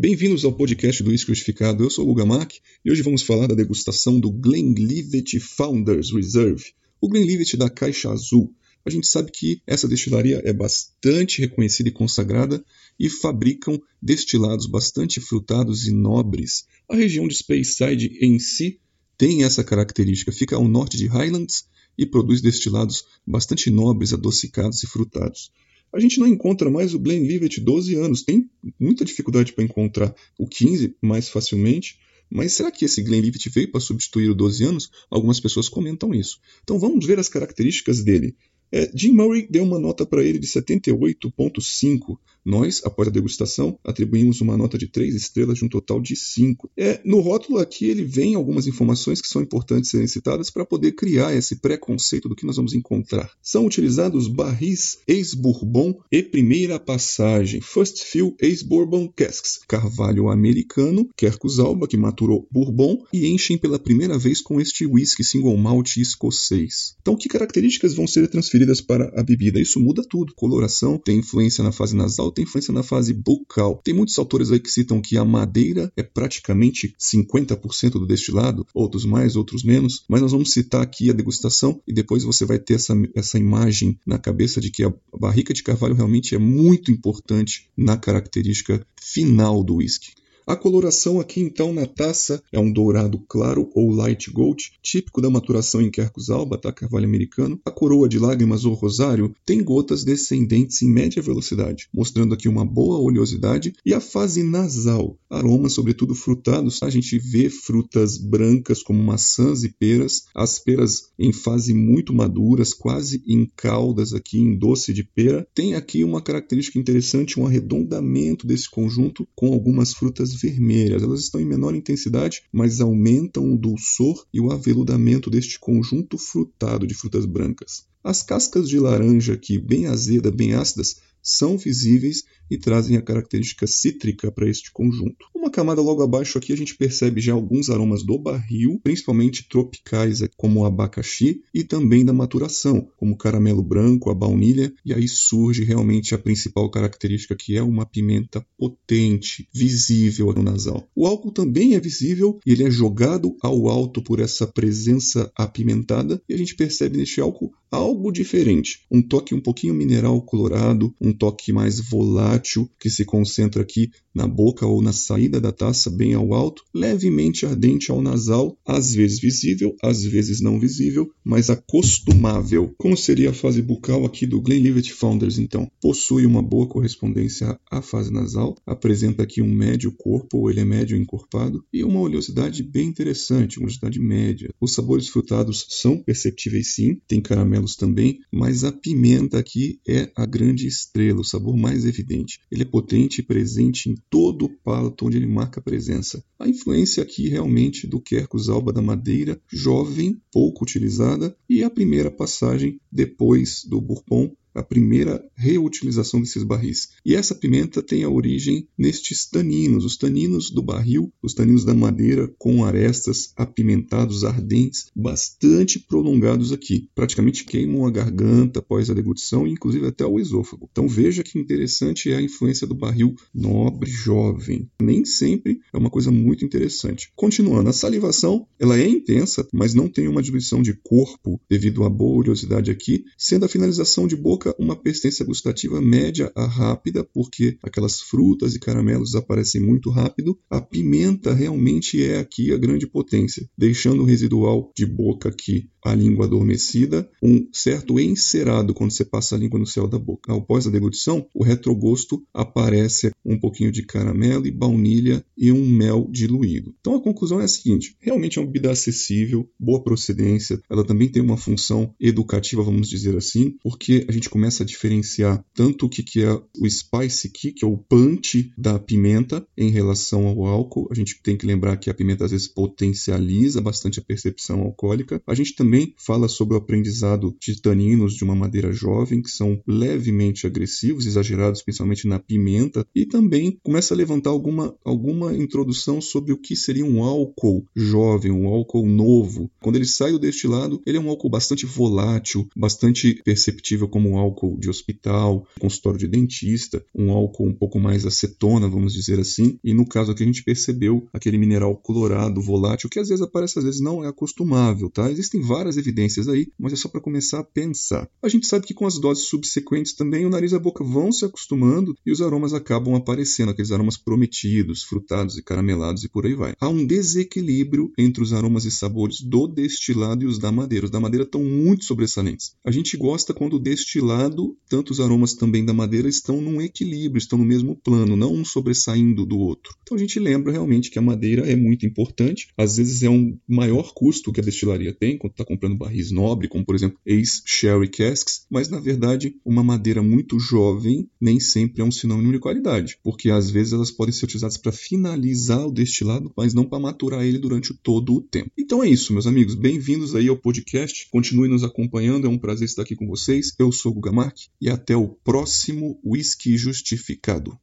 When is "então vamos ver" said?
36.62-37.18